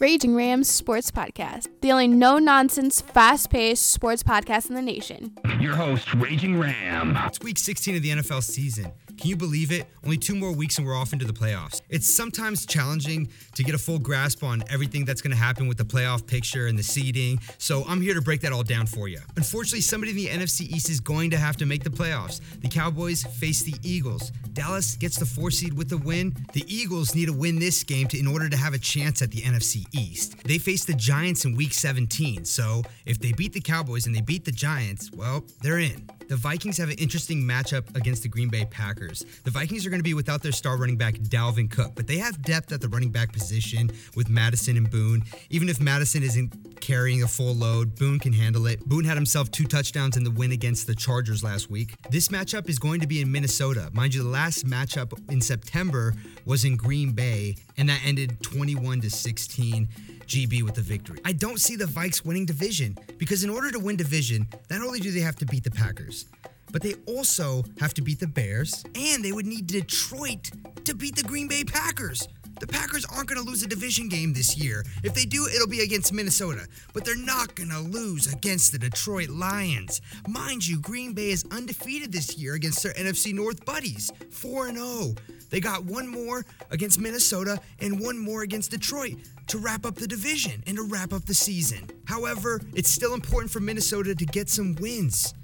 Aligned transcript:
Raging 0.00 0.34
Rams 0.34 0.68
Sports 0.68 1.12
Podcast, 1.12 1.68
the 1.80 1.92
only 1.92 2.08
no 2.08 2.38
nonsense, 2.38 3.00
fast 3.00 3.48
paced 3.48 3.92
sports 3.92 4.24
podcast 4.24 4.68
in 4.68 4.74
the 4.74 4.82
nation. 4.82 5.36
Your 5.60 5.76
host, 5.76 6.12
Raging 6.14 6.58
Ram. 6.58 7.16
It's 7.26 7.38
week 7.38 7.58
16 7.58 7.94
of 7.94 8.02
the 8.02 8.10
NFL 8.10 8.42
season. 8.42 8.90
Can 9.16 9.30
you 9.30 9.36
believe 9.36 9.70
it? 9.70 9.86
Only 10.02 10.18
two 10.18 10.34
more 10.34 10.50
weeks 10.50 10.78
and 10.78 10.86
we're 10.86 10.96
off 10.96 11.12
into 11.12 11.24
the 11.24 11.32
playoffs. 11.32 11.80
It's 11.88 12.12
sometimes 12.12 12.66
challenging 12.66 13.28
to 13.54 13.62
get 13.62 13.76
a 13.76 13.78
full 13.78 14.00
grasp 14.00 14.42
on 14.42 14.64
everything 14.68 15.04
that's 15.04 15.22
going 15.22 15.30
to 15.30 15.36
happen 15.36 15.68
with 15.68 15.78
the 15.78 15.84
playoff 15.84 16.26
picture 16.26 16.66
and 16.66 16.76
the 16.76 16.82
seeding, 16.82 17.38
so 17.58 17.84
I'm 17.86 18.00
here 18.00 18.14
to 18.14 18.20
break 18.20 18.40
that 18.40 18.52
all 18.52 18.64
down 18.64 18.86
for 18.86 19.06
you. 19.06 19.20
Unfortunately, 19.36 19.80
somebody 19.82 20.10
in 20.10 20.16
the 20.16 20.26
NFC 20.26 20.62
East 20.62 20.90
is 20.90 20.98
going 20.98 21.30
to 21.30 21.36
have 21.36 21.56
to 21.58 21.66
make 21.66 21.84
the 21.84 21.90
playoffs. 21.90 22.40
The 22.60 22.68
Cowboys 22.68 23.22
face 23.22 23.62
the 23.62 23.76
Eagles. 23.84 24.32
Dallas 24.54 24.96
gets 24.96 25.16
the 25.16 25.26
four 25.26 25.52
seed 25.52 25.74
with 25.74 25.92
a 25.92 25.98
win. 25.98 26.36
The 26.52 26.64
Eagles 26.66 27.14
need 27.14 27.26
to 27.26 27.32
win 27.32 27.60
this 27.60 27.84
game 27.84 28.08
to, 28.08 28.18
in 28.18 28.26
order 28.26 28.48
to 28.48 28.56
have 28.56 28.74
a 28.74 28.78
chance 28.78 29.22
at 29.22 29.30
the 29.30 29.42
NFC 29.42 29.83
East. 29.92 30.36
They 30.44 30.58
face 30.58 30.84
the 30.84 30.94
Giants 30.94 31.44
in 31.44 31.54
week 31.56 31.74
17, 31.74 32.44
so 32.44 32.82
if 33.06 33.18
they 33.18 33.32
beat 33.32 33.52
the 33.52 33.60
Cowboys 33.60 34.06
and 34.06 34.14
they 34.14 34.20
beat 34.20 34.44
the 34.44 34.52
Giants, 34.52 35.10
well, 35.12 35.44
they're 35.62 35.78
in. 35.78 36.08
The 36.28 36.36
Vikings 36.36 36.78
have 36.78 36.88
an 36.88 36.98
interesting 36.98 37.42
matchup 37.42 37.94
against 37.96 38.22
the 38.22 38.28
Green 38.28 38.48
Bay 38.48 38.64
Packers. 38.70 39.24
The 39.44 39.50
Vikings 39.50 39.84
are 39.86 39.90
going 39.90 40.00
to 40.00 40.04
be 40.04 40.14
without 40.14 40.42
their 40.42 40.52
star 40.52 40.76
running 40.76 40.96
back, 40.96 41.14
Dalvin 41.14 41.70
Cook, 41.70 41.92
but 41.94 42.06
they 42.06 42.16
have 42.16 42.40
depth 42.42 42.72
at 42.72 42.80
the 42.80 42.88
running 42.88 43.10
back 43.10 43.32
position 43.32 43.90
with 44.16 44.28
Mattison 44.28 44.76
and 44.76 44.90
Boone. 44.90 45.22
Even 45.50 45.68
if 45.68 45.80
Mattison 45.80 46.22
isn't 46.22 46.80
carrying 46.80 47.22
a 47.22 47.28
full 47.28 47.54
load, 47.54 47.94
Boone 47.96 48.18
can 48.18 48.32
handle 48.32 48.66
it. 48.66 48.80
Boone 48.86 49.04
had 49.04 49.16
himself 49.16 49.50
two 49.50 49.64
touchdowns 49.64 50.16
in 50.16 50.24
the 50.24 50.30
win 50.30 50.52
against 50.52 50.86
the 50.86 50.94
Chargers 50.94 51.44
last 51.44 51.70
week. 51.70 51.94
This 52.10 52.28
matchup 52.28 52.68
is 52.68 52.78
going 52.78 53.00
to 53.00 53.06
be 53.06 53.20
in 53.20 53.30
Minnesota. 53.30 53.90
Mind 53.92 54.14
you, 54.14 54.22
the 54.22 54.28
last 54.28 54.66
matchup 54.66 55.12
in 55.30 55.40
September 55.40 56.14
was 56.46 56.64
in 56.64 56.76
Green 56.76 57.12
Bay, 57.12 57.56
and 57.76 57.88
that 57.88 58.00
ended 58.04 58.42
21 58.42 59.00
to 59.02 59.10
16. 59.10 59.88
GB 60.26 60.62
with 60.62 60.74
the 60.74 60.82
victory. 60.82 61.18
I 61.24 61.32
don't 61.32 61.60
see 61.60 61.76
the 61.76 61.84
Vikes 61.84 62.24
winning 62.24 62.46
division 62.46 62.96
because 63.18 63.44
in 63.44 63.50
order 63.50 63.70
to 63.70 63.78
win 63.78 63.96
division, 63.96 64.46
not 64.70 64.80
only 64.80 65.00
do 65.00 65.10
they 65.10 65.20
have 65.20 65.36
to 65.36 65.46
beat 65.46 65.64
the 65.64 65.70
Packers, 65.70 66.26
but 66.72 66.82
they 66.82 66.94
also 67.06 67.64
have 67.78 67.94
to 67.94 68.02
beat 68.02 68.20
the 68.20 68.26
Bears 68.26 68.84
and 68.94 69.24
they 69.24 69.32
would 69.32 69.46
need 69.46 69.66
Detroit 69.66 70.50
to 70.84 70.94
beat 70.94 71.16
the 71.16 71.22
Green 71.22 71.48
Bay 71.48 71.64
Packers. 71.64 72.26
The 72.60 72.66
Packers 72.66 73.04
aren't 73.04 73.28
going 73.28 73.42
to 73.42 73.48
lose 73.48 73.62
a 73.62 73.66
division 73.66 74.08
game 74.08 74.32
this 74.32 74.56
year. 74.56 74.84
If 75.02 75.14
they 75.14 75.24
do, 75.24 75.46
it'll 75.54 75.68
be 75.68 75.80
against 75.80 76.12
Minnesota. 76.12 76.66
But 76.92 77.04
they're 77.04 77.16
not 77.16 77.54
going 77.54 77.70
to 77.70 77.80
lose 77.80 78.32
against 78.32 78.72
the 78.72 78.78
Detroit 78.78 79.28
Lions. 79.28 80.00
Mind 80.28 80.66
you, 80.66 80.80
Green 80.80 81.12
Bay 81.12 81.30
is 81.30 81.44
undefeated 81.50 82.12
this 82.12 82.36
year 82.36 82.54
against 82.54 82.82
their 82.82 82.92
NFC 82.94 83.34
North 83.34 83.64
buddies 83.64 84.10
4 84.30 84.72
0. 84.72 85.14
They 85.50 85.60
got 85.60 85.84
one 85.84 86.08
more 86.08 86.44
against 86.70 86.98
Minnesota 86.98 87.60
and 87.80 88.00
one 88.00 88.18
more 88.18 88.42
against 88.42 88.70
Detroit 88.70 89.14
to 89.48 89.58
wrap 89.58 89.84
up 89.84 89.94
the 89.96 90.06
division 90.06 90.62
and 90.66 90.76
to 90.76 90.82
wrap 90.82 91.12
up 91.12 91.24
the 91.26 91.34
season. 91.34 91.88
However, 92.06 92.60
it's 92.74 92.90
still 92.90 93.14
important 93.14 93.52
for 93.52 93.60
Minnesota 93.60 94.14
to 94.14 94.26
get 94.26 94.48
some 94.48 94.74
wins. 94.76 95.34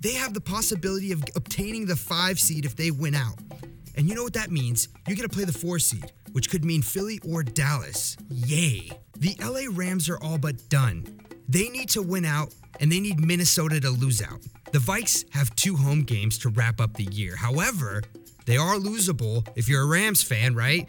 They 0.00 0.14
have 0.14 0.32
the 0.32 0.40
possibility 0.40 1.12
of 1.12 1.22
obtaining 1.36 1.86
the 1.86 1.96
five 1.96 2.40
seed 2.40 2.64
if 2.64 2.74
they 2.74 2.90
win 2.90 3.14
out. 3.14 3.38
And 3.96 4.08
you 4.08 4.14
know 4.14 4.22
what 4.22 4.32
that 4.32 4.50
means? 4.50 4.88
You're 5.06 5.16
going 5.16 5.28
to 5.28 5.34
play 5.34 5.44
the 5.44 5.52
four 5.52 5.78
seed, 5.78 6.10
which 6.32 6.50
could 6.50 6.64
mean 6.64 6.82
Philly 6.82 7.20
or 7.28 7.42
Dallas. 7.42 8.16
Yay. 8.28 8.90
The 9.16 9.36
LA 9.40 9.70
Rams 9.70 10.08
are 10.08 10.18
all 10.22 10.38
but 10.38 10.68
done. 10.68 11.06
They 11.48 11.68
need 11.68 11.88
to 11.90 12.02
win 12.02 12.24
out 12.24 12.54
and 12.80 12.90
they 12.90 13.00
need 13.00 13.20
Minnesota 13.20 13.80
to 13.80 13.90
lose 13.90 14.22
out. 14.22 14.40
The 14.72 14.78
Vikes 14.78 15.24
have 15.30 15.54
two 15.56 15.76
home 15.76 16.02
games 16.02 16.38
to 16.38 16.48
wrap 16.48 16.80
up 16.80 16.94
the 16.94 17.04
year. 17.04 17.36
However, 17.36 18.02
they 18.46 18.56
are 18.56 18.76
losable 18.76 19.46
if 19.56 19.68
you're 19.68 19.82
a 19.82 19.86
Rams 19.86 20.22
fan, 20.22 20.54
right? 20.54 20.88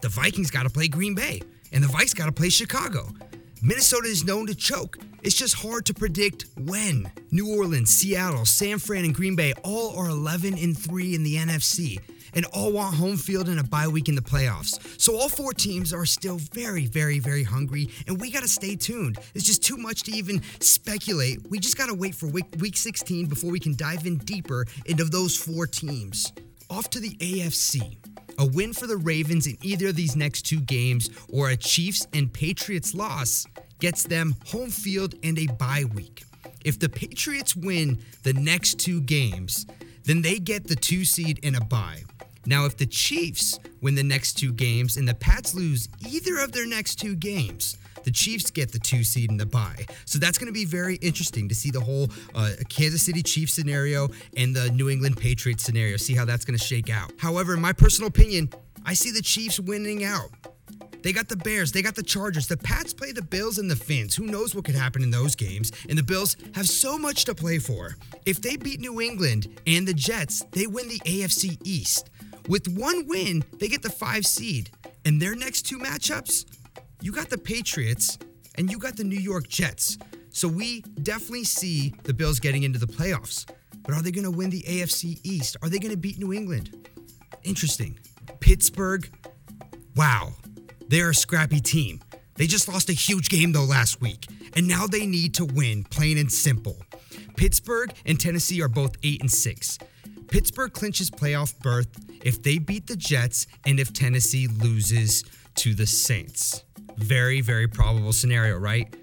The 0.00 0.08
Vikings 0.08 0.50
got 0.50 0.64
to 0.64 0.70
play 0.70 0.88
Green 0.88 1.14
Bay 1.14 1.42
and 1.72 1.84
the 1.84 1.88
Vikes 1.88 2.14
got 2.14 2.26
to 2.26 2.32
play 2.32 2.48
Chicago. 2.48 3.08
Minnesota 3.62 4.08
is 4.08 4.24
known 4.24 4.46
to 4.46 4.54
choke. 4.54 4.98
It's 5.22 5.34
just 5.34 5.56
hard 5.56 5.84
to 5.86 5.94
predict 5.94 6.46
when. 6.56 7.10
New 7.30 7.56
Orleans, 7.56 7.90
Seattle, 7.90 8.46
San 8.46 8.78
Fran, 8.78 9.04
and 9.04 9.14
Green 9.14 9.34
Bay 9.34 9.52
all 9.64 9.96
are 9.98 10.08
11 10.08 10.56
and 10.56 10.78
3 10.78 11.14
in 11.14 11.24
the 11.24 11.36
NFC 11.36 12.00
and 12.38 12.46
all 12.52 12.70
want 12.70 12.94
home 12.94 13.16
field 13.16 13.48
and 13.48 13.58
a 13.58 13.64
bye 13.64 13.88
week 13.88 14.08
in 14.08 14.14
the 14.14 14.20
playoffs. 14.20 14.78
So 15.00 15.16
all 15.16 15.28
four 15.28 15.52
teams 15.52 15.92
are 15.92 16.06
still 16.06 16.36
very, 16.52 16.86
very, 16.86 17.18
very 17.18 17.42
hungry, 17.42 17.90
and 18.06 18.20
we 18.20 18.30
got 18.30 18.42
to 18.42 18.48
stay 18.48 18.76
tuned. 18.76 19.18
It's 19.34 19.44
just 19.44 19.64
too 19.64 19.76
much 19.76 20.04
to 20.04 20.12
even 20.12 20.40
speculate. 20.60 21.50
We 21.50 21.58
just 21.58 21.76
got 21.76 21.86
to 21.86 21.94
wait 21.94 22.14
for 22.14 22.28
week, 22.28 22.46
week 22.60 22.76
16 22.76 23.26
before 23.26 23.50
we 23.50 23.58
can 23.58 23.74
dive 23.74 24.06
in 24.06 24.18
deeper 24.18 24.66
into 24.86 25.04
those 25.04 25.36
four 25.36 25.66
teams. 25.66 26.32
Off 26.70 26.88
to 26.90 27.00
the 27.00 27.16
AFC. 27.16 27.96
A 28.38 28.46
win 28.46 28.72
for 28.72 28.86
the 28.86 28.96
Ravens 28.96 29.48
in 29.48 29.56
either 29.62 29.88
of 29.88 29.96
these 29.96 30.14
next 30.14 30.42
two 30.42 30.60
games 30.60 31.10
or 31.32 31.50
a 31.50 31.56
Chiefs 31.56 32.06
and 32.14 32.32
Patriots 32.32 32.94
loss 32.94 33.46
gets 33.80 34.04
them 34.04 34.36
home 34.46 34.70
field 34.70 35.16
and 35.24 35.40
a 35.40 35.46
bye 35.54 35.86
week. 35.92 36.22
If 36.64 36.78
the 36.78 36.88
Patriots 36.88 37.56
win 37.56 37.98
the 38.22 38.32
next 38.32 38.78
two 38.78 39.00
games, 39.00 39.66
then 40.04 40.22
they 40.22 40.38
get 40.38 40.68
the 40.68 40.76
two 40.76 41.04
seed 41.04 41.40
and 41.42 41.56
a 41.56 41.60
bye. 41.60 42.04
Now, 42.48 42.64
if 42.64 42.78
the 42.78 42.86
Chiefs 42.86 43.60
win 43.82 43.94
the 43.94 44.02
next 44.02 44.38
two 44.38 44.54
games 44.54 44.96
and 44.96 45.06
the 45.06 45.12
Pats 45.12 45.54
lose 45.54 45.86
either 46.08 46.38
of 46.38 46.50
their 46.52 46.66
next 46.66 46.94
two 46.94 47.14
games, 47.14 47.76
the 48.04 48.10
Chiefs 48.10 48.50
get 48.50 48.72
the 48.72 48.78
two 48.78 49.04
seed 49.04 49.30
and 49.30 49.38
the 49.38 49.44
bye. 49.44 49.84
So 50.06 50.18
that's 50.18 50.38
going 50.38 50.46
to 50.46 50.52
be 50.52 50.64
very 50.64 50.96
interesting 50.96 51.46
to 51.50 51.54
see 51.54 51.70
the 51.70 51.80
whole 51.80 52.08
uh, 52.34 52.52
Kansas 52.70 53.02
City 53.02 53.22
Chiefs 53.22 53.52
scenario 53.52 54.08
and 54.34 54.56
the 54.56 54.70
New 54.70 54.88
England 54.88 55.18
Patriots 55.18 55.62
scenario, 55.62 55.98
see 55.98 56.14
how 56.14 56.24
that's 56.24 56.46
going 56.46 56.58
to 56.58 56.64
shake 56.64 56.88
out. 56.88 57.12
However, 57.18 57.52
in 57.52 57.60
my 57.60 57.74
personal 57.74 58.08
opinion, 58.08 58.48
I 58.86 58.94
see 58.94 59.10
the 59.10 59.20
Chiefs 59.20 59.60
winning 59.60 60.04
out. 60.04 60.30
They 61.02 61.12
got 61.12 61.28
the 61.28 61.36
Bears, 61.36 61.70
they 61.70 61.82
got 61.82 61.96
the 61.96 62.02
Chargers. 62.02 62.48
The 62.48 62.56
Pats 62.56 62.94
play 62.94 63.12
the 63.12 63.22
Bills 63.22 63.58
and 63.58 63.70
the 63.70 63.76
Fins. 63.76 64.16
Who 64.16 64.24
knows 64.24 64.54
what 64.54 64.64
could 64.64 64.74
happen 64.74 65.02
in 65.02 65.10
those 65.10 65.36
games? 65.36 65.70
And 65.88 65.98
the 65.98 66.02
Bills 66.02 66.36
have 66.54 66.66
so 66.66 66.98
much 66.98 67.26
to 67.26 67.34
play 67.34 67.58
for. 67.58 67.96
If 68.24 68.40
they 68.40 68.56
beat 68.56 68.80
New 68.80 69.02
England 69.02 69.48
and 69.66 69.86
the 69.86 69.94
Jets, 69.94 70.44
they 70.52 70.66
win 70.66 70.88
the 70.88 70.98
AFC 71.00 71.58
East. 71.64 72.10
With 72.48 72.66
one 72.66 73.06
win, 73.06 73.44
they 73.58 73.68
get 73.68 73.82
the 73.82 73.90
five 73.90 74.26
seed. 74.26 74.70
And 75.04 75.20
their 75.20 75.34
next 75.34 75.62
two 75.62 75.78
matchups, 75.78 76.46
you 77.02 77.12
got 77.12 77.28
the 77.28 77.38
Patriots 77.38 78.18
and 78.56 78.70
you 78.70 78.78
got 78.78 78.96
the 78.96 79.04
New 79.04 79.18
York 79.20 79.48
Jets. 79.48 79.98
So 80.30 80.48
we 80.48 80.80
definitely 81.02 81.44
see 81.44 81.94
the 82.04 82.14
Bills 82.14 82.40
getting 82.40 82.62
into 82.62 82.78
the 82.78 82.86
playoffs. 82.86 83.46
But 83.82 83.94
are 83.94 84.02
they 84.02 84.10
going 84.10 84.24
to 84.24 84.30
win 84.30 84.50
the 84.50 84.62
AFC 84.62 85.20
East? 85.24 85.56
Are 85.62 85.68
they 85.68 85.78
going 85.78 85.92
to 85.92 85.96
beat 85.96 86.18
New 86.18 86.32
England? 86.32 86.88
Interesting. 87.42 87.98
Pittsburgh, 88.40 89.10
wow, 89.94 90.32
they're 90.88 91.10
a 91.10 91.14
scrappy 91.14 91.60
team. 91.60 92.00
They 92.36 92.46
just 92.46 92.68
lost 92.68 92.88
a 92.88 92.92
huge 92.92 93.28
game 93.30 93.52
though 93.52 93.64
last 93.64 94.00
week, 94.00 94.26
and 94.54 94.68
now 94.68 94.86
they 94.86 95.06
need 95.06 95.34
to 95.34 95.44
win, 95.44 95.84
plain 95.84 96.18
and 96.18 96.30
simple. 96.30 96.76
Pittsburgh 97.36 97.92
and 98.06 98.18
Tennessee 98.18 98.62
are 98.62 98.68
both 98.68 98.96
8 99.02 99.20
and 99.22 99.30
6. 99.30 99.78
Pittsburgh 100.28 100.72
clinches 100.72 101.10
playoff 101.10 101.58
berth 101.60 101.88
if 102.24 102.42
they 102.42 102.58
beat 102.58 102.86
the 102.86 102.96
Jets 102.96 103.46
and 103.66 103.80
if 103.80 103.92
Tennessee 103.92 104.46
loses 104.46 105.24
to 105.56 105.74
the 105.74 105.86
Saints. 105.86 106.64
Very, 106.96 107.40
very 107.40 107.66
probable 107.66 108.12
scenario, 108.12 108.56
right? 108.56 108.94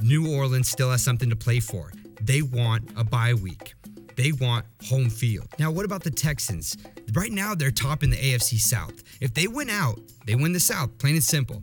New 0.00 0.34
Orleans 0.34 0.68
still 0.68 0.90
has 0.90 1.02
something 1.02 1.30
to 1.30 1.36
play 1.36 1.60
for. 1.60 1.92
They 2.20 2.42
want 2.42 2.90
a 2.96 3.04
bye 3.04 3.34
week. 3.34 3.74
They 4.16 4.32
want 4.32 4.64
home 4.88 5.10
field. 5.10 5.48
Now, 5.58 5.70
what 5.70 5.84
about 5.84 6.02
the 6.02 6.10
Texans? 6.10 6.76
Right 7.12 7.32
now, 7.32 7.54
they're 7.54 7.70
top 7.70 8.02
in 8.02 8.10
the 8.10 8.16
AFC 8.16 8.58
South. 8.58 9.02
If 9.20 9.34
they 9.34 9.46
win 9.46 9.68
out, 9.68 10.00
they 10.26 10.34
win 10.34 10.52
the 10.52 10.60
South, 10.60 10.96
plain 10.98 11.14
and 11.14 11.24
simple. 11.24 11.62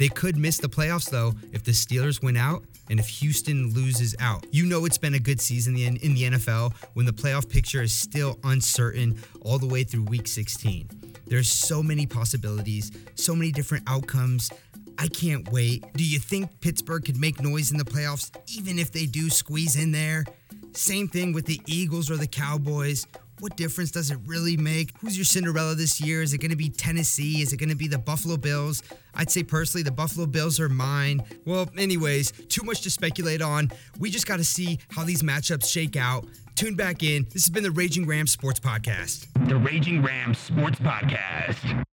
They 0.00 0.08
could 0.08 0.38
miss 0.38 0.56
the 0.56 0.66
playoffs, 0.66 1.10
though, 1.10 1.34
if 1.52 1.62
the 1.62 1.72
Steelers 1.72 2.22
win 2.22 2.34
out 2.34 2.64
and 2.88 2.98
if 2.98 3.06
Houston 3.06 3.74
loses 3.74 4.16
out. 4.18 4.46
You 4.50 4.64
know 4.64 4.86
it's 4.86 4.96
been 4.96 5.12
a 5.12 5.18
good 5.18 5.38
season 5.42 5.76
in, 5.76 5.96
the 5.96 6.22
NFL 6.22 6.72
when 6.94 7.04
the 7.04 7.12
playoff 7.12 7.46
picture 7.46 7.82
is 7.82 7.92
still 7.92 8.38
uncertain 8.44 9.22
all 9.42 9.58
the 9.58 9.66
way 9.66 9.84
through 9.84 10.04
week 10.04 10.26
16. 10.26 10.88
There's 11.26 11.50
so 11.50 11.82
many 11.82 12.06
possibilities, 12.06 12.90
so 13.14 13.34
many 13.34 13.52
different 13.52 13.84
outcomes. 13.86 14.50
I 14.98 15.08
can't 15.08 15.46
wait. 15.52 15.84
Do 15.92 16.02
you 16.02 16.18
think 16.18 16.48
Pittsburgh 16.62 17.04
could 17.04 17.20
make 17.20 17.38
noise 17.42 17.70
in 17.70 17.76
the 17.76 17.84
playoffs, 17.84 18.34
even 18.48 18.78
if 18.78 18.90
they 18.92 19.04
do 19.04 19.28
squeeze 19.28 19.76
in 19.76 19.92
there? 19.92 20.24
Same 20.72 21.08
thing 21.08 21.34
with 21.34 21.44
the 21.44 21.60
Eagles 21.66 22.10
or 22.10 22.16
the 22.16 22.26
Cowboys. 22.26 23.06
What 23.40 23.56
difference 23.56 23.90
does 23.90 24.10
it 24.10 24.18
really 24.26 24.56
make? 24.56 24.92
Who's 25.00 25.16
your 25.16 25.24
Cinderella 25.24 25.74
this 25.74 26.00
year? 26.00 26.20
Is 26.20 26.34
it 26.34 26.38
going 26.38 26.50
to 26.50 26.56
be 26.56 26.68
Tennessee? 26.68 27.40
Is 27.40 27.52
it 27.52 27.56
going 27.56 27.70
to 27.70 27.76
be 27.76 27.88
the 27.88 27.98
Buffalo 27.98 28.36
Bills? 28.36 28.82
I'd 29.14 29.30
say 29.30 29.42
personally, 29.42 29.82
the 29.82 29.90
Buffalo 29.90 30.26
Bills 30.26 30.60
are 30.60 30.68
mine. 30.68 31.22
Well, 31.46 31.70
anyways, 31.78 32.32
too 32.48 32.62
much 32.64 32.82
to 32.82 32.90
speculate 32.90 33.40
on. 33.40 33.70
We 33.98 34.10
just 34.10 34.26
got 34.26 34.36
to 34.36 34.44
see 34.44 34.78
how 34.90 35.04
these 35.04 35.22
matchups 35.22 35.72
shake 35.72 35.96
out. 35.96 36.26
Tune 36.54 36.74
back 36.74 37.02
in. 37.02 37.24
This 37.24 37.44
has 37.44 37.50
been 37.50 37.62
the 37.62 37.70
Raging 37.70 38.06
Rams 38.06 38.30
Sports 38.30 38.60
Podcast. 38.60 39.26
The 39.48 39.56
Raging 39.56 40.02
Rams 40.02 40.38
Sports 40.38 40.78
Podcast. 40.78 41.84